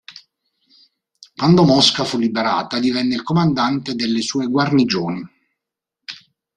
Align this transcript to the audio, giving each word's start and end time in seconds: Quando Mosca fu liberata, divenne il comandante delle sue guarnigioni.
Quando 1.35 1.63
Mosca 1.63 2.03
fu 2.05 2.17
liberata, 2.17 2.79
divenne 2.79 3.13
il 3.13 3.21
comandante 3.21 3.93
delle 3.93 4.21
sue 4.23 4.47
guarnigioni. 4.47 5.23